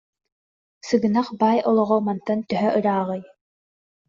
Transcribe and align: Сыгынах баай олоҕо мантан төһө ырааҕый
Сыгынах 0.87 1.27
баай 1.39 1.57
олоҕо 1.69 1.97
мантан 2.07 2.39
төһө 2.49 2.69
ырааҕый 2.77 3.21